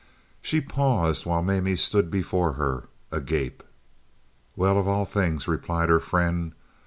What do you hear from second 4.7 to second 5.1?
of all